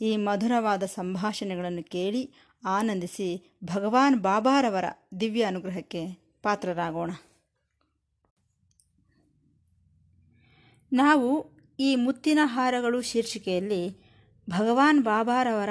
[0.00, 2.30] ಈ ಮಧುರವಾದ ಸಂಭಾಷಣೆಗಳನ್ನು ಕೇಳಿ
[2.66, 4.84] ಆನಂದಿಸಿ ಭಗವಾನ್ ಬಾಬಾರವರ
[5.20, 6.06] ದಿವ್ಯ ಅನುಗ್ರಹಕ್ಕೆ
[6.42, 7.10] ಪಾತ್ರರಾಗೋಣ.
[10.92, 13.98] ನಾವು ಈ ಮುತ್ತಿನ ಹಾರಗಳು ಶೀರ್ಷಿಕೆಯಲ್ಲಿ
[14.50, 15.68] ಭಗವಾನ್ ಬಾಬಾರವರ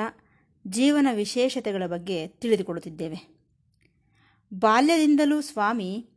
[0.68, 3.36] ಜೀವನ ವಿಶೇಷತೆಗಳ ಬಗ್ಗೆ ತಿಳಿದುಕೊಳ್ಳುತ್ತಿದ್ದೇವೆ.
[4.54, 6.10] ಬಾಲ್ಯದಿಂದಲೂ ಸ್ವಾಮಿ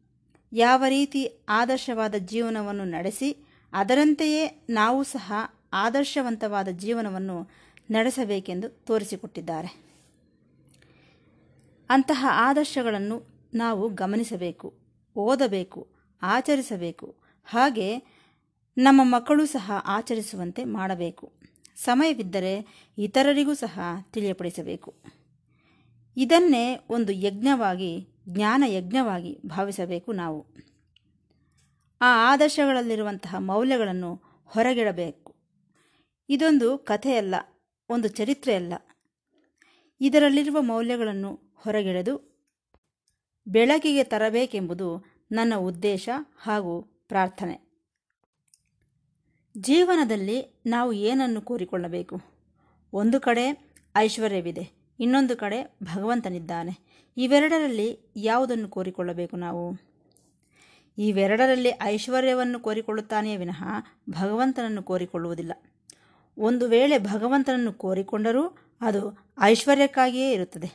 [0.52, 5.32] ಯಾವ ರೀತಿ ಆದರ್ಶವಾದ ಜೀವನವನ್ನು ನಡೆಸಿ ಅದರಂತೆಯೇ ನಾವು ಸಹ
[5.72, 9.88] ಆದರ್ಶವಂತವಾದ ಜೀವನವನ್ನು ನಡೆಸಬೇಕೆಂದು ತೋರಿಸಿಕೊಟ್ಟಿದ್ದಾರೆ.
[11.90, 13.22] ಅಂತಹ ಆದರ್ಶಗಳನ್ನು
[13.54, 14.78] ನಾವು ಗಮನಿಸಬೇಕು,
[15.16, 15.88] ಓದಬೇಕು,
[16.22, 17.16] ಆಚರಿಸಬೇಕು.
[17.44, 17.98] ಹಾಗೆ
[18.78, 21.32] ನಮ್ಮ ಮಕ್ಕಳು ಸಹ ಆಚರಿಸುವಂತೆ ಮಾಡಬೇಕು.
[21.76, 22.66] ಸಮಯವಿದ್ದರೆ
[22.98, 23.80] ಇತರರಿಗೂ ಸಹ
[24.12, 24.94] ತಿಳಿಯಪಡಿಸಬೇಕು.
[26.16, 30.46] ಇದನ್ನೇ ಒಂದು ಯಜ್ಞವಾಗಿ, ಜ್ಞಾನ ಯಜ್ಞವಾಗಿ ಭಾವಿಸಬೇಕು ನಾವು.
[32.00, 35.36] ಆ ಆದರ್ಶಗಳಲ್ಲಿರುವಂತಹ ಮೌಲ್ಯಗಳನ್ನು ಹೊರಗಿಡಬೇಕು.
[36.28, 37.34] ಇದೊಂದು ಕಥೆಯಲ್ಲ.
[37.90, 38.72] ಒಂದು ಚರಿತ್ರೆಯಲ್ಲ
[40.00, 42.44] ಇದರಲ್ಲಿರುವ ಮೌಲ್ಯಗಳನ್ನು ಹೊರಗೆಳೆದು
[43.48, 47.68] ಬೆಳಕಿಗೆ ತರಬೇಕೆಂಬುದು ನನ್ನ ಉದ್ದೇಶ ಹಾಗೂ ಪ್ರಾರ್ಥನೆ.
[49.58, 52.20] ಜೀವನದಲ್ಲಿ ನಾವು ಏನನ್ನು ಕೋರಿಕೊಳ್ಳಬೇಕು?
[52.92, 56.72] ಒಂದು ಕಡೆ ಐಶ್ವರ್ಯವಿದೆ, ಇನ್ನೊಂದು ಕಡೆ ಭಗವಂತನಿದ್ದಾನೆ.
[57.16, 59.64] ಇವೆರಡರಲ್ಲಿ ಯಾವುದನ್ನು ಕೋರಿಕೊಳ್ಳಬೇಕು ನಾವು?
[60.98, 63.64] ಇವೆರಡರಲ್ಲಿ ಐಶ್ವರ್ಯವನ್ನು ಕೋರಿಕೊಳ್ಳುತ್ತಾನೆಯೇ ವಿನಃ
[64.10, 65.52] ಭಗವಂತನನ್ನು ಕೋರಿಕೊಳ್ಳುವುದಿಲ್ಲ.
[66.38, 68.42] ಒಂದು ವೇಳೆ ಭಗವಂತನನ್ನು ಕೋರಿಕೊಂಡರೂ
[68.80, 69.00] ಅದು
[69.40, 70.68] ಐಶ್ವರ್ಯಕ್ಕಾಗಿಯೇ ಇರುತ್ತದೆ.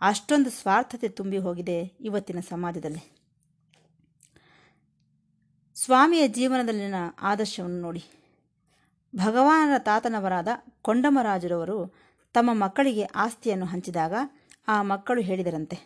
[0.00, 3.02] ಅಷ್ಟೊಂದು ಸ್ವಾರ್ಥತೆ ತುಂಬಿ ಹೋಗಿದೆ ಇವತ್ತಿನ ಸಮಾಜದಲ್ಲಿ.
[5.74, 8.02] ಸ್ವಾಮಿಯ ಜೀವನದಲ್ಲಿನ ಆದರ್ಶವನ್ನು ನೋಡಿ.
[9.16, 10.48] ಭಗವಾನರ ತಾತನವರಾದ
[10.82, 11.94] ಕೊಂಡಮರಾಜರವರು
[12.34, 14.14] ತಮ್ಮ ಮಕ್ಕಳಿಗೆ ಆಸ್ತಿಯನ್ನು ಹಂಚಿದಾಗ
[14.68, 15.76] ಆ ಮಕ್ಕಳು ಹೇಳಿದರಂತೆ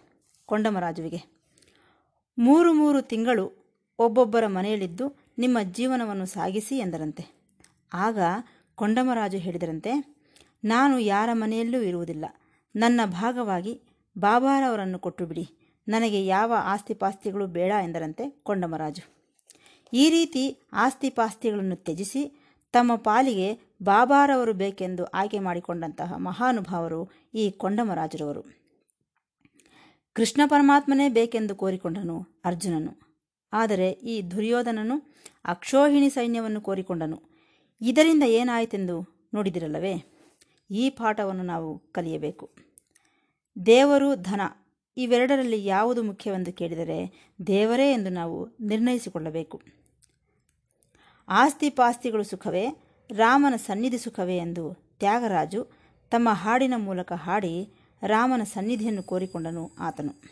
[0.47, 1.21] ಕೊಂಡಮರಾಜುವಿಗೆ,
[2.39, 3.47] ಮೂರು ಮೂರು ತಿಂಗಳು
[3.99, 5.07] ಒಬ್ಬೊಬ್ಬರ ಮನೆಯಲ್ಲಿದ್ದು
[5.39, 7.25] ನಿಮ್ಮ ಜೀವನವನ್ನು ಸಾಗಿಸಿ ಎಂದರಂತೆ.
[7.93, 8.19] ಆಗ
[8.77, 9.93] ಕೊಂಡಮರಾಜು ಹೇಳಿದರಂತೆ,
[10.65, 12.25] ನಾನು ಯಾರ ಮನೆಯಲ್ಲೂ ಇರುವುದಿಲ್ಲ.
[12.75, 13.73] ನನ್ನ ಭಾಗವಾಗಿ
[14.19, 15.45] ಬಾಬಾರವರನ್ನು ಕೊಟ್ಟು ಬಿಡಿ
[15.89, 19.05] ನನಗೆ ಯಾವ ಆಸ್ತಿಪಾಸ್ತಿಗಳು ಬೇಡ ಎಂದರಂತೆ ಕೊಂಡಮರಾಜು.
[19.93, 20.43] ಈ ರೀತಿ
[20.73, 22.23] ಆಸ್ತಿಪಾಸ್ತಿಗಳನ್ನು ತ್ಯಜಿಸಿ
[22.73, 23.49] ತಮ್ಮ ಪಾಲಿಗೆ
[23.83, 27.01] ಬಾಬಾರವರು ಬೇಕೆಂದು ಆಯ್ಕೆ ಮಾಡಿಕೊಂಡಂತಹ ಮಹಾನುಭಾವರು
[27.35, 28.43] ಈ ಕೊಂಡಮರಾಜರವರು.
[30.17, 32.93] ಕೃಷ್ಣ ಪರಮಾತ್ಮನೇ ಬೇಕೆಂದು ಕೋರಿಕೊಂಡನು ಅರ್ಜುನನು.
[33.53, 34.97] ಆದರೆ ಈ ದುರ್ಯೋಧನನು
[35.45, 37.19] ಅಕ್ಷೋಹಿಣಿ ಸೈನ್ಯವನ್ನು ಕೋರಿಕೊಂಡನು.
[37.81, 40.05] ಇದರಿಂದ ಏನಾಯಿತೆಂದು ನೋಡಿದಿರಲ್ಲವೇ?
[40.71, 42.51] ಈ ಪಾಠವನ್ನು ನಾವು ಕಲಿಯಬೇಕು.
[43.67, 44.41] ದೇವರು ಧನ,
[44.97, 49.63] ಇವೆರಡರಲ್ಲಿ ಯಾವುದು ಮುಖ್ಯವೆಂದು ಕೇಳಿದರೆ ದೇವರೇ ಎಂದು ನಾವು ನಿರ್ಣಯಿಸಿಕೊಳ್ಳಬೇಕು.
[51.29, 52.67] ಆಸ್ತಿ ಪಾಸ್ತಿಗಳು ಸುಖವೇ,
[53.11, 55.69] ರಾಮನ ಸನ್ನಿಧಿ ಸುಖವೇ ಎಂದು ತ್ಯಾಗರಾಜು
[56.11, 57.71] ತಮ್ಮ ಹಾಡಿನ ಮೂಲಕ ಹಾಡಿ
[58.07, 60.23] ರಾಮನ ಸನ್ನಿಧಿಯನ್ನು ಕೋರಿಕೊಂಡನು ಆತನು.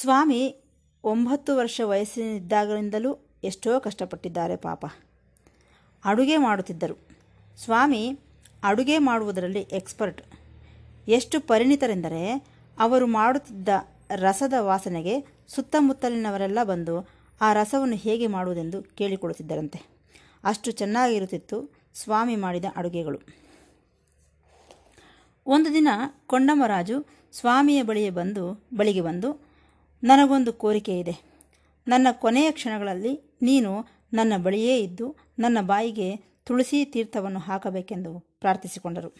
[0.00, 0.64] ಸ್ವಾಮಿ,
[1.04, 4.86] ಒಂಬತ್ತು ವರ್ಷ ವಯಸ್ಸಿನಿದ್ದಾಗಲಿಂದಲೂ ಎಷ್ಟೋ ಕಷ್ಟಪಟ್ಟಿದ್ದಾರೆ ಪಾಪ.
[6.04, 7.08] ಅಡುಗೆ ಮಾಡುತ್ತಿದ್ದರು.
[7.56, 8.18] ಸ್ವಾಮಿ,
[8.62, 10.22] ಅಡುಗೆ ಮಾಡುವುದರಲ್ಲಿ ಎಕ್ಸ್ಪರ್ಟ್.
[11.08, 12.46] ಎಷ್ಟು ಪರಿಣಿತರೆಂದರೆ,
[12.78, 13.68] ಅವರು ಮಾಡುತ್ತಿದ್ದ
[14.10, 17.08] ರಸದ ವಾಸನೆಗೆ ಸುತ್ತಮುತ್ತಲಿನವರೆಲ್ಲ ಬಂದು
[17.40, 19.82] ಆ ರಸವನ್ನು ಹೇಗೆ ಮಾಡುವುದೆಂದು ಕೇಳಿಕೊಳ್ಳುತ್ತಿದ್ದರಂತೆ.
[20.44, 23.18] ಅಷ್ಟು ಚೆನ್ನಾಗಿರುತ್ತಿತ್ತು ಸ್ವಾಮಿ ಮಾಡಿದ ಅಡುಗೆಗಳು.
[25.46, 25.88] ಒಂದು ದಿನ
[26.26, 29.46] ಕೊಂಡಮರಾಜು ಸ್ವಾಮಿಯ ಬಳಿಗೆ ಬಂದು ಬಳಿಗೆ ಬಂದು,
[30.02, 31.34] ನನಗೊಂದು ಕೋರಿಕೆ ಇದೆ
[31.88, 39.14] ನನ್ನ ಕೊನೆಯ ಕ್ಷಣಗಳಲ್ಲಿ ನೀನು ನನ್ನ ಬಳಿಯೇ ಇದ್ದು ನನ್ನ ಬಾಯಿಗೆ ತುಳಸಿ ತೀರ್ಥವನ್ನು ಹಾಕಬೇಕೆಂದು ಪ್ರಾರ್ಥಿಸಿಕೊಂಡರು.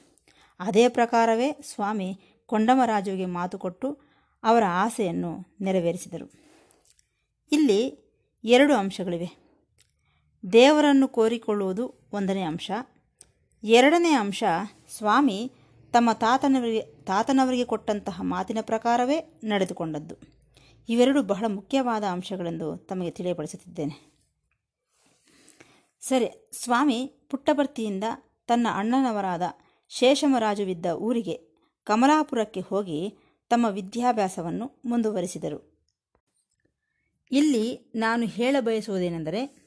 [0.60, 3.98] ಅದೇ ಪ್ರಕಾರವೇ ಸ್ವಾಮಿ ಕೊಂಡಮರಾಜುವಿಗೆ ಮಾತು ಕೊಟ್ಟು
[4.44, 6.32] ಅವರ ಆಸೆಯನ್ನು ನೆರವೇರಿಸಿದರು.
[7.52, 8.04] ಇಲ್ಲಿ
[8.44, 9.44] ಎರಡು ಅಂಶಗಳಿವೆ.
[10.52, 12.70] ದೇವರನ್ನು ಕೋರಿಕೊಳ್ಳುವುದು ಒಂದನೇ ಅಂಶ.
[13.64, 14.44] ಎರಡನೇ ಅಂಶ,
[14.98, 15.52] ಸ್ವಾಮಿ
[15.92, 20.16] ತಮ್ಮ ತಾತನವರಿಗೆ ತಾತನವರಿಗೆ ಕೊಟ್ಟಂತಹ ಮಾತಿನ ಪ್ರಕಾರವೇ ನಡೆದುಕೊಂಡದ್ದು.
[20.88, 24.13] ಇವೆರಡು ಬಹಳ ಮುಖ್ಯವಾದ ಅಂಶಗಳೆಂದು ತಮಗೆ ತಿಳಿಯಪಡಿಸುತ್ತಿದ್ದೇನೆ.
[26.08, 28.04] ಸರಿ, ಸ್ವಾಮಿ ಪುಟ್ಟಭರ್ತಿಯಿಂದ
[28.46, 29.42] ತನ್ನ ಅಣ್ಣನವರಾದ
[29.88, 31.54] ಶೇಷಮರಾಜುವಿದ್ದ ಊರಿಗೆ
[31.84, 33.14] ಕಮಲಾಪುರಕ್ಕೆ ಹೋಗಿ
[33.48, 35.86] ತಮ್ಮ ವಿದ್ಯಾಭ್ಯಾಸವನ್ನು ಮುಂದುವರಿಸಿದರು.
[37.32, 39.66] ಇಲ್ಲಿ ನಾನು ಹೇಳ ಬಯಸುವುದೇನೆಂದರೆ,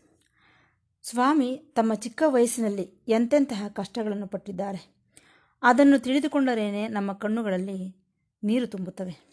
[1.03, 4.95] ಸ್ವಾಮಿ ತಮ್ಮ ಚಿಕ್ಕ ವಯಸ್ಸಿನಲ್ಲಿ ಎಂತೆಂತಹ ಕಷ್ಟಗಳನ್ನು ಪಟ್ಟಿದ್ದಾರೆ.
[5.61, 8.07] ಅದನ್ನು ತಿಳಿದುಕೊಂಡರೇನೆ ನಮ್ಮ ಕಣ್ಣುಗಳಲ್ಲಿ
[8.43, 9.27] ನೀರು ತುಂಬುತ್ತವೆ.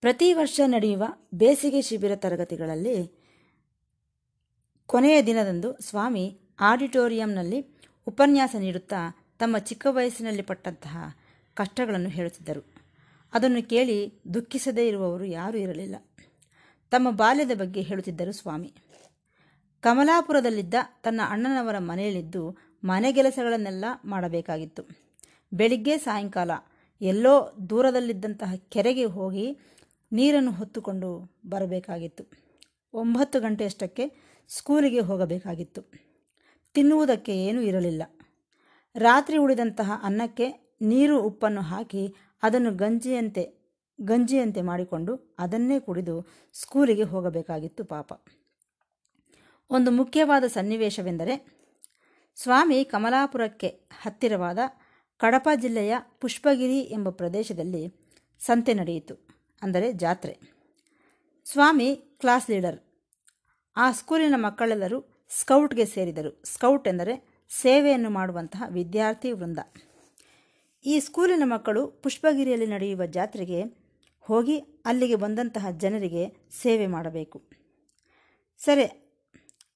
[0.00, 1.04] ಪ್ರತಿ ವರ್ಷ ನಡೆಯುವ
[1.34, 3.21] ಬೇಸಿಗೆ ಶಿಬಿರ ತರಗತಿಗಳಲ್ಲಿ
[4.92, 7.66] ಕೊನೆಯ ದಿನದಂದು ಸ್ವಾಮಿ ಆಡಿಟೋರಿಯಂನಲ್ಲಿ
[8.06, 11.16] ಉಪನ್ಯಾಸ ನೀಡುತ್ತಾ ತಮ್ಮ ಚಿಕ್ಕ ವಯಸ್ಸಿನಲ್ಲಿ ಪಟ್ಟಂತಹ
[11.54, 12.74] ಕಷ್ಟಗಳನ್ನು ಹೇಳುತ್ತಿದ್ದರು.
[13.32, 15.96] ಅದನ್ನು ಕೇಳಿ ದುಃಖಿಸದೇ ಇರುವವರು ಯಾರೂ ಇರಲಿಲ್ಲ.
[16.90, 18.74] ತಮ್ಮ ಬಾಲ್ಯದ ಬಗ್ಗೆ ಹೇಳುತ್ತಿದ್ದರು ಸ್ವಾಮಿ.
[19.80, 24.82] ಕಮಲಾಪುರದಲ್ಲಿದ್ದ ತನ್ನ ಅಣ್ಣನವರ ಮನೆಯಲ್ಲಿದ್ದು ಮನೆಗೆಲಸಗಳನ್ನೆಲ್ಲ ಮಾಡಬೇಕಾಗಿತ್ತು.
[25.54, 26.50] ಬೆಳಿಗ್ಗೆ ಸಾಯಂಕಾಲ
[27.00, 29.58] ಎಲ್ಲೋ ದೂರದಲ್ಲಿದ್ದಂತಹ ಕೆರೆಗೆ ಹೋಗಿ
[30.12, 32.24] ನೀರನ್ನು ಹೊತ್ತುಕೊಂಡು ಬರಬೇಕಾಗಿತ್ತು.
[32.94, 35.82] ಒಂಬತ್ತು ಗಂಟೆಯಷ್ಟಕ್ಕೆ ಸ್ಕೂಲಿಗೆ ಹೋಗಬೇಕಾಗಿತ್ತು.
[36.74, 38.02] ತಿನ್ನುವುದಕ್ಕೆ ಏನೂ ಇರಲಿಲ್ಲ.
[38.96, 40.46] ರಾತ್ರಿ ಉಳಿದಂತಹ ಅನ್ನಕ್ಕೆ
[40.82, 42.04] ನೀರು ಉಪ್ಪನ್ನು ಹಾಕಿ
[42.42, 43.44] ಅದನ್ನು ಗಂಜಿಯಂತೆ
[43.98, 46.14] ಗಂಜಿಯಂತೆ ಮಾಡಿಕೊಂಡು ಅದನ್ನೇ ಕುಡಿದು
[46.52, 48.12] ಸ್ಕೂಲಿಗೆ ಹೋಗಬೇಕಾಗಿತ್ತು ಪಾಪ.
[49.70, 51.34] ಒಂದು ಮುಖ್ಯವಾದ ಸನ್ನಿವೇಶವೆಂದರೆ
[52.38, 53.68] ಸ್ವಾಮಿ ಕಮಲಾಪುರಕ್ಕೆ
[54.02, 54.58] ಹತ್ತಿರವಾದ
[55.20, 57.82] ಕಡಪ ಜಿಲ್ಲೆಯ ಪುಷ್ಪಗಿರಿ ಎಂಬ ಪ್ರದೇಶದಲ್ಲಿ
[58.40, 59.14] ಸಂತೆ ನಡೆಯಿತು,
[59.62, 60.34] ಅಂದರೆ ಜಾತ್ರೆ.
[61.46, 61.88] Swami
[62.20, 62.78] class leader.
[63.76, 66.42] ಆ ಸ್ಕೂಲಿನ ಮಕ್ಕಳೆಲ್ಲರೂ ಸ್ಕೌಟ್ಗೆ ಸೇರಿದರು.
[66.44, 69.58] ಸ್ಕೌಟ್ ಎಂದರೆ ಸೇವೆಯನ್ನು ಮಾಡುವಂತಹ ವಿದ್ಯಾರ್ಥಿ ವೃಂದ.
[70.86, 73.62] ಈ ಸ್ಕೂಲಿನ ಮಕ್ಕಳು ಪುಷ್ಪಗಿರಿಯಲ್ಲಿ ನಡೆಯುವ ಜಾತ್ರೆಗೆ
[74.20, 77.42] ಹೋಗಿ ಅಲ್ಲಿಗೆ ಬಂದಂತಹ ಜನರಿಗೆ ಸೇವೆ ಮಾಡಬೇಕು.
[78.58, 79.14] ಸರಿ,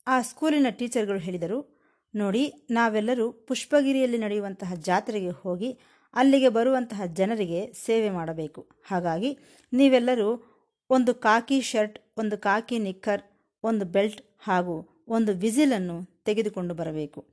[0.06, 1.78] ಆ ಸ್ಕೂಲಿನ ಟೀಚರ್ಗಳು ಹೇಳಿದರು,
[2.14, 5.78] ನೋಡಿ, ನಾವೆಲ್ಲರೂ ಪುಷ್ಪಗಿರಿಯಲ್ಲಿ ನಡೆಯುವಂತಹ ಜಾತ್ರೆಗೆ ಹೋಗಿ
[6.14, 8.66] ಅಲ್ಲಿಗೆ ಬರುವಂತಹ ಜನರಿಗೆ ಸೇವೆ ಮಾಡಬೇಕು.
[8.90, 9.38] ಹಾಗಾಗಿ
[9.72, 10.43] ನೀವೆಲ್ಲರೂ
[10.90, 13.22] ಒಂದು ಕಾಕಿ ಶರ್ಟ್, ಒಂದು ಕಾಕಿ ನಿಕ್ಕರ್
[13.67, 17.27] ಒಂದು ಬೆಲ್ಟ್ ಹಾಗೂ ಒಂದು ವಿಸಿಲನ್ನು ತೆಗೆದುಕೊಂಡು ಬರಬೇಕು.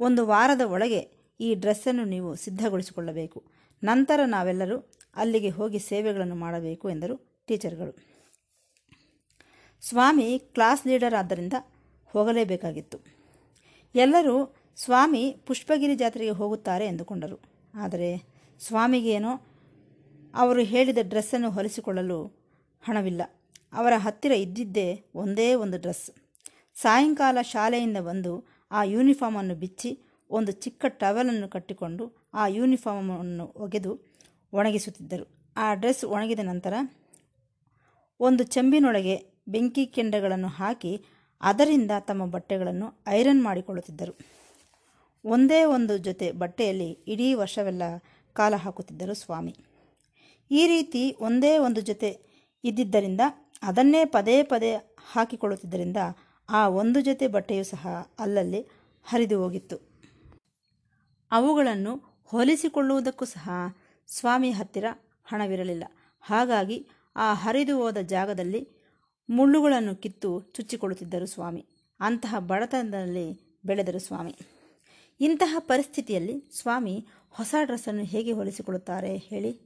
[0.00, 1.00] ಒಂದು ವಾರದ ಒಳಗೆ
[1.40, 3.44] ಈ ಡ್ರೆಸ್ಸನ್ನು ನೀವು ಸಿದ್ಧಗೊಳಿಸಿಕೊಳ್ಳಬೇಕು.
[3.82, 7.92] ನಂತರ ನಾವೆಲ್ಲರೂ ಅಲ್ಲಿಗೆ ಹೋಗಿ ಸೇವೆಗಳನ್ನು ಮಾಡಬೇಕು ಎಂದರು ಟೀಚರ್ಗಳು.
[9.80, 11.52] ಸ್ವಾಮಿ ಕ್ಲಾಸ್ ಲೀಡರ್ ಆದ್ದರಿಂದ
[12.06, 12.98] ಹೋಗಲೇಬೇಕಾಗಿತ್ತು.
[13.94, 17.38] ಎಲ್ಲರೂ ಸ್ವಾಮಿ ಪುಷ್ಪಗಿರಿ ಜಾತ್ರೆಗೆ ಹೋಗುತ್ತಾರೆ ಎಂದುಕೊಂಡರು.
[17.74, 18.24] ಆದರೆ
[18.60, 19.32] ಸ್ವಾಮಿಗೇನೋ
[20.34, 22.26] ಅವರು ಹೇಳಿದ ಡ್ರೆಸ್ಸನ್ನು ಹೊಲಿಸಿಕೊಳ್ಳಲು
[22.84, 23.22] ಹಣವಿಲ್ಲ.
[23.76, 26.06] ಅವರ ಹತ್ತಿರ ಇದ್ದಿದ್ದೇ ಒಂದೇ ಒಂದು ಡ್ರೆಸ್.
[26.74, 28.32] ಸಾಯಂಕಾಲ ಶಾಲೆಯಿಂದ ಬಂದು
[28.70, 29.90] ಆ ಯೂನಿಫಾರ್ಮನ್ನು ಬಿಚ್ಚಿ
[30.30, 33.92] ಒಂದು ಚಿಕ್ಕ ಟವೆಲನ್ನು ಕಟ್ಟಿಕೊಂಡು ಆ ಯೂನಿಫಾರ್ಮನ್ನು ಒಗೆದು
[34.52, 35.26] ಒಣಗಿಸುತ್ತಿದ್ದರು.
[35.56, 36.74] ಆ ಡ್ರೆಸ್ ಒಣಗಿದ ನಂತರ
[38.20, 39.16] ಒಂದು ಚೆಂಬಿನೊಳಗೆ
[39.48, 40.92] ಬೆಂಕಿ ಕೆಂಡಗಳನ್ನು ಹಾಕಿ
[41.40, 44.12] ಅದರಿಂದ ತಮ್ಮ ಬಟ್ಟೆಗಳನ್ನು ಐರನ್ ಮಾಡಿಕೊಳ್ಳುತ್ತಿದ್ದರು.
[45.24, 47.82] ಒಂದೇ ಒಂದು ಜೊತೆ ಬಟ್ಟೆಯಲ್ಲಿ ಇಡೀ ವರ್ಷವೆಲ್ಲ
[48.32, 49.54] ಕಾಲ ಹಾಕುತ್ತಿದ್ದರು ಸ್ವಾಮಿ.
[50.50, 52.10] ಈ ರೀತಿ ಒಂದೇ ಒಂದು ಜೊತೆ
[52.64, 53.20] ಇದ್ದಿದ್ದರಿಂದ
[53.66, 55.96] ಅದನ್ನೇ ಪದೇ ಪದೇ ಹಾಕಿಕೊಳ್ಳುತ್ತಿದ್ದರಿಂದ
[56.48, 58.66] ಆ ಒಂದು ಜೊತೆ ಬಟ್ಟೆಯು ಸಹ ಅಲ್ಲಲ್ಲಿ
[59.04, 59.76] ಹರಿದು ಹೋಗಿತ್ತು.
[61.30, 63.50] ಅವುಗಳನ್ನು ಹೊಲಿಸಿಕೊಳ್ಳುವುದಕ್ಕೂ ಸಹ
[64.06, 64.84] ಸ್ವಾಮಿ ಹತ್ತಿರ
[65.24, 65.84] ಹಣವಿರಲಿಲ್ಲ.
[66.20, 68.68] ಹಾಗಾಗಿ ಆ ಹರಿದು ಹೋದ ಜಾಗದಲ್ಲಿ
[69.30, 71.66] ಮುಳ್ಳುಗಳನ್ನು ಕಿತ್ತು ಚುಚ್ಚಿಕೊಳ್ಳುತ್ತಿದ್ದರು ಸ್ವಾಮಿ.
[72.00, 74.36] ಅಂತಹ ಬಡತನದಲ್ಲಿ ಬೆಳೆದರು ಸ್ವಾಮಿ.
[75.20, 79.65] ಇಂತಹ ಪರಿಸ್ಥಿತಿಯಲ್ಲಿ ಸ್ವಾಮಿ ಹೊಸ ಡ್ರೆಸ್ಸನ್ನು ಹೇಗೆ ಹೊಲಿಸಿಕೊಳ್ಳುತ್ತಾರೆ ಹೇಳಿ?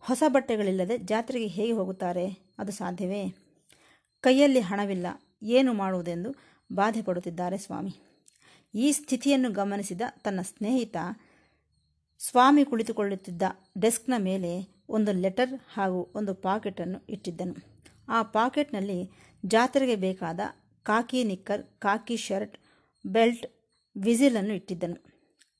[0.00, 2.54] ಹೊಸ ಬಟ್ಟೆಗಳಿಲ್ಲದೆ ಜಾತ್ರೆಗೆ ಹೇಗೆ ಹೋಗುತ್ತಾರೆ?
[2.58, 3.34] ಅದು ಸಾಧ್ಯವೇ?
[4.20, 5.06] ಕೈಯಲ್ಲಿ ಹಣವಿಲ್ಲ.
[5.42, 6.34] ಏನು ಮಾಡುವುದೆಂದು
[6.72, 7.96] ಬಾಧೆ ಪಡುತ್ತಿದ್ದಾರೆ ಸ್ವಾಮಿ.
[8.74, 10.96] ಈ ಸ್ಥಿತಿಯನ್ನು ಗಮನಿಸಿದ ತನ್ನ ಸ್ನೇಹಿತ,
[12.18, 13.42] ಸ್ವಾಮಿ ಕುಳಿತುಕೊಳ್ಳುತ್ತಿದ್ದ
[13.80, 17.82] ಡೆಸ್ಕ್ನ ಮೇಲೆ ಒಂದು ಲೆಟರ್ ಹಾಗೂ ಒಂದು ಪಾಕೆಟನ್ನು ಇಟ್ಟಿದ್ದನು.
[18.08, 19.10] ಆ ಪಾಕೆಟ್ನಲ್ಲಿ
[19.46, 20.40] ಜಾತ್ರೆಗೆ ಬೇಕಾದ
[20.82, 22.58] khaki knicker khaki shirt,
[23.06, 23.46] belt,
[23.96, 25.04] ವಿಸಿಲನ್ನು ಇಟ್ಟಿದ್ದನು.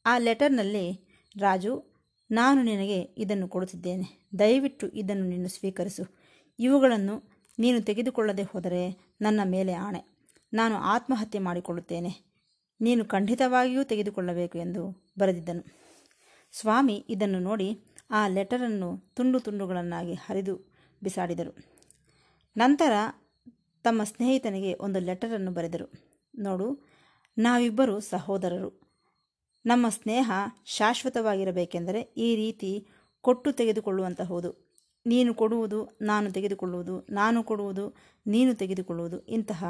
[0.06, 1.08] ಆ ಲೆಟರ್ನಲ್ಲಿ
[1.38, 1.88] ರಾಜು
[2.30, 4.28] ನಾನು ನಿನಗೆ ಇದನ್ನು ಕೊಡುತ್ತಿದ್ದೇನೆ.
[4.38, 6.04] ದಯವಿಟ್ಟು ಇದನ್ನು ನೀನು ಸ್ವೀಕರಿಸು.
[6.58, 7.22] ಇವುಗಳನ್ನು
[7.58, 10.28] ನೀನು ತೆಗೆದುಕೊಳ್ಳದೆ ಹೋದರೆ ನನ್ನ ಮೇಲೆ ಆಣೆ.
[10.52, 12.28] ನಾನು ಆತ್ಮಹತ್ಯೆ ಮಾಡಿಕೊಳ್ಳುತ್ತೇನೆ.
[12.80, 15.64] ನೀನು ಖಂಡಿತವಾಗಿಯೂ ತೆಗೆದುಕೊಳ್ಳಬೇಕು ಎಂದು ಬರೆದಿದ್ದನು.
[16.52, 21.56] ಸ್ವಾಮಿ ಇದನ್ನು ನೋಡಿ ಆ ಲೆಟರನ್ನು ತುಂಡು ತುಂಡುಗಳನ್ನಾಗಿ ಹರಿದು ಬಿಸಾಡಿದರು.
[22.56, 22.92] ನಂತರ
[23.82, 25.92] ತಮ್ಮ ಸ್ನೇಹಿತನಿಗೆ ಒಂದು ಲೆಟರನ್ನು ಬರೆದರು.
[26.38, 26.88] ನೋಡು,
[27.38, 28.77] ನಾವಿಬ್ಬರು ಸಹೋದರರು.
[29.68, 30.32] ನಮ್ಮ ಸ್ನೇಹ
[30.64, 32.88] ಶಾಶ್ವತವಾಗಿರಬೇಕೆಂದರೆ ಈ ರೀತಿ
[33.20, 34.68] ಕೊಟ್ಟು ತೆಗೆದುಕೊಳ್ಳುವಂತಹುದು.
[35.06, 37.94] ನೀನು ಕೊಡುವುದು, ನಾನು ತೆಗೆದುಕೊಳ್ಳುವುದು, ನಾನು ಕೊಡುವುದು,
[38.26, 39.64] ನೀನು ತೆಗೆದುಕೊಳ್ಳುವುದು ಇಂತಹ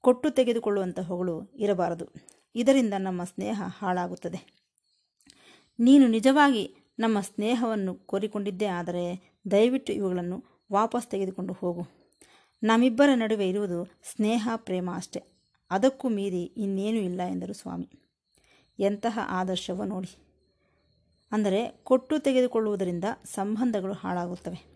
[0.00, 2.06] ಕೊಟ್ಟು ತೆಗೆದುಕೊಳ್ಳುವಂತಹವುಗಳು ಇರಬಾರದು.
[2.54, 4.68] ಇದರಿಂದ ನಮ್ಮ ಸ್ನೇಹ ಹಾಳಾಗುತ್ತದೆ.
[5.78, 11.86] ನೀನು ನಿಜವಾಗಿ ನಮ್ಮ ಸ್ನೇಹವನ್ನು ಕೋರಿಕೊಂಡಿದ್ದೇ ಆದರೆ ದಯವಿಟ್ಟು ಇವುಗಳನ್ನು ವಾಪಸ್ ತೆಗೆದುಕೊಂಡು ಹೋಗು.
[12.62, 15.22] ನಮ್ಮಿಬ್ಬರ ನಡುವೆ ಇರುವುದು ಸ್ನೇಹ, ಪ್ರೇಮ ಅಷ್ಟೆ.
[15.70, 18.01] ಅದಕ್ಕೂ ಮೀರಿ ಇನ್ನೇನೂ ಇಲ್ಲ ಎಂದರು ಸ್ವಾಮಿ.
[18.82, 20.16] ಎಂತಹ ಆದರ್ಶವೋ ನೋಡಿ.
[21.32, 24.72] ಅಂದರೆ ಕೊಟ್ಟು ತೆಗೆದುಕೊಳ್ಳುವುದರಿಂದ ಸಂಬಂಧಗಳು ಹಾಳಾಗುತ್ತವೆ.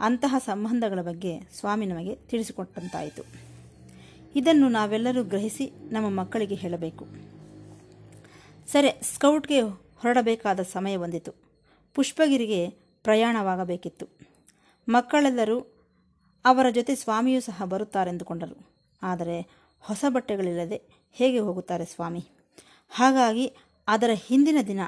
[0.00, 3.22] ಅಂತಹ ಸಂಬಂಧಗಳ ಬಗ್ಗೆ ಸ್ವಾಮಿ ನಮಗೆ ತಿಳಿಸಿಕೊಟ್ಟಂತಾಯಿತು.
[4.36, 7.06] ಇದನ್ನು ನಾವೆಲ್ಲರೂ ಗ್ರಹಿಸಿ ನಮ್ಮ ಮಕ್ಕಳಿಗೆ ಹೇಳಬೇಕು.
[8.68, 9.60] ಸರಿ, ಸ್ಕೌಟ್ಗೆ
[9.96, 11.32] ಹೊರಡಬೇಕಾದ ಸಮಯ ಬಂದಿತು.
[11.94, 12.70] ಪುಷ್ಪಗಿರಿಗೆ
[13.02, 14.06] ಪ್ರಯಾಣವಾಗಬೇಕಿತ್ತು.
[14.88, 15.60] ಮಕ್ಕಳೆಲ್ಲರೂ
[16.44, 18.76] ಅವರ ಜೊತೆ ಸ್ವಾಮಿಯೂ ಸಹ ಬರುತ್ತಾರೆಂದುಕೊಂಡರು.
[19.02, 19.48] ಆದರೆ
[19.80, 22.35] ಹೊಸ ಬಟ್ಟೆಗಳಿಲ್ಲದೆ ಹೇಗೆ ಹೋಗುತ್ತಾರೆ ಸ್ವಾಮಿ?
[22.88, 23.52] ಹಾಗಾಗಿ
[23.88, 24.80] ಅದರ ಹಿಂದಿನ ದಿನ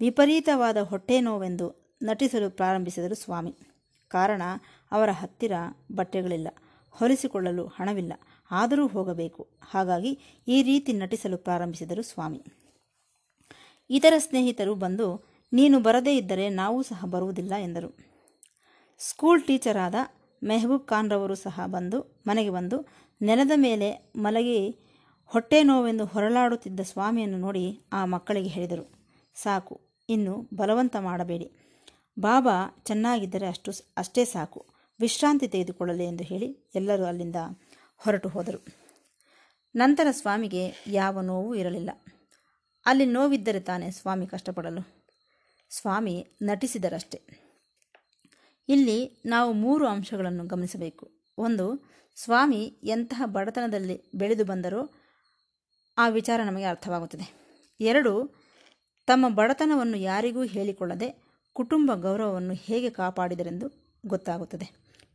[0.00, 3.56] ವಿಪರೀತವಾದ ಹೊಟ್ಟೆ ನೋವೆಂದು ನಟಿಸಲು ಪ್ರಾರಂಭಿಸಿದರು ಸ್ವಾಮಿ.
[4.08, 4.42] ಕಾರಣ,
[4.92, 5.52] ಅವರ ಹತ್ತಿರ
[5.94, 6.48] ಬಟ್ಟೆಗಳಿಲ್ಲ.
[6.90, 8.12] ಹೊಲಿಸಿಕೊಳ್ಳಲು ಹಣವಿಲ್ಲ.
[8.50, 9.48] ಆದರೂ ಹೋಗಬೇಕು.
[9.70, 12.44] ಹಾಗಾಗಿ ಈ ರೀತಿ ನಟಿಸಲು ಪ್ರಾರಂಭಿಸಿದರು ಸ್ವಾಮಿ.
[13.90, 17.96] ಇತರ ಸ್ನೇಹಿತರು ಬಂದು, ನೀನು ಬರದೇ ಇದ್ದರೆ ನಾವೂ ಸಹ ಬರುವುದಿಲ್ಲ ಎಂದರು.
[18.98, 19.94] ಸ್ಕೂಲ್ ಟೀಚರಾದ
[20.44, 22.88] ಮೆಹಬೂಬ್ ಖಾನ್ರವರು ಸಹ ಬಂದು, ಮನೆಗೆ ಬಂದು
[23.22, 24.87] ನೆಲದ ಮೇಲೆ ಮಲಗಿ
[25.30, 28.84] ಹೊಟ್ಟೆ ನೋವೆಂದು ಹೊರಳಾಡುತ್ತಿದ್ದ ಸ್ವಾಮಿಯನ್ನು ನೋಡಿ ಆ ಮಕ್ಕಳಿಗೆ ಹೇಳಿದರು,
[29.34, 31.52] ಸಾಕು, ಇನ್ನು ಬಲವಂತ ಮಾಡಬೇಡಿ.
[32.18, 34.66] ಬಾಬಾ ಚೆನ್ನಾಗಿದ್ದರೆ ಅಷ್ಟು ಅಷ್ಟೇ ಸಾಕು.
[35.00, 37.36] ವಿಶ್ರಾಂತಿ ತೆಗೆದುಕೊಳ್ಳಲಿ ಎಂದು ಹೇಳಿ ಎಲ್ಲರೂ ಅಲ್ಲಿಂದ
[37.96, 38.64] ಹೊರಟು ಹೋದರು.
[39.76, 41.90] ನಂತರ ಸ್ವಾಮಿಗೆ ಯಾವ ನೋವು ಇರಲಿಲ್ಲ.
[42.86, 44.82] ಅಲ್ಲಿ ನೋವಿದ್ದರೆ ತಾನೇ ಸ್ವಾಮಿ ಕಷ್ಟಪಡಲು.
[45.70, 47.20] ಸ್ವಾಮಿ ನಟಿಸಿದರಷ್ಟೆ.
[48.68, 51.10] ಇಲ್ಲಿ ನಾವು ಮೂರು ಅಂಶಗಳನ್ನು ಗಮನಿಸಬೇಕು.
[51.38, 54.90] ಒಂದು, ಸ್ವಾಮಿ ಎಂತಹ ಬಡತನದಲ್ಲಿ ಬೆಳೆದು ಬಂದರೋ
[55.98, 57.32] ಆ ವಿಚಾರ ನಮಗೆ ಅರ್ಥವಾಗುತ್ತದೆ.
[57.80, 58.34] ಎರಡು,
[59.06, 64.70] ತಮ್ಮ ಬಡತನವನ್ನು ಯಾರಿಗೂ ಹೇಳಿಕೊಳ್ಳದೆ ಕುಟುಂಬ ಗೌರವವನ್ನು ಹೇಗೆ ಕಾಪಾಡಿದರೆಂದು ಗೊತ್ತಾಗುತ್ತದೆ.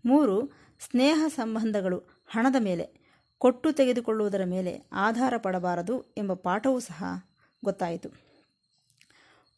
[0.06, 0.48] ಮೂರು,
[0.80, 1.98] ಸ್ನೇಹ ಸಂಬಂಧಗಳು
[2.28, 3.04] ಹಣದ ಮೇಲೆ,
[3.38, 7.04] ಕೊಟ್ಟು ತೆಗೆದುಕೊಳ್ಳುವುದರ ಮೇಲೆ ಆಧಾರ ಪಡಬಾರದು ಎಂಬ ಪಾಠವೂ ಸಹ
[7.64, 8.10] ಗೊತ್ತಾಯಿತು.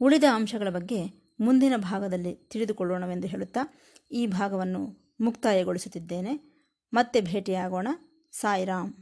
[0.01, 1.03] ಉಳಿದ ಅಂಶಗಳ ಬಗ್ಗೆ
[1.39, 6.65] ಮುಂದಿನ ಭಾಗದಲ್ಲಿ ತಿಳಿದುಕೊಳ್ಳೋಣವೆಂದು ಹೇಳುತ್ತಾ ಈ ಭಾಗವನ್ನು ಮುಕ್ತಾಯಗೊಳಿಸುತ್ತಿದ್ದೇನೆ.
[6.93, 7.87] ಮತ್ತೆ ಭೇಟಿಯಾಗೋಣ.
[8.31, 8.93] ಸಾಯಿರಾಮ್